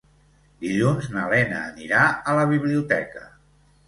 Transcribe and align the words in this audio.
Dilluns 0.63 1.09
na 1.15 1.25
Lena 1.33 1.59
anirà 1.65 2.05
a 2.31 2.35
la 2.39 2.47
biblioteca. 2.53 3.23